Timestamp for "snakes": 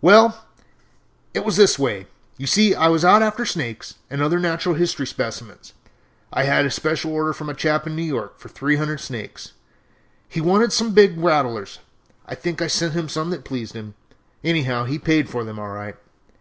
3.46-3.94, 9.00-9.52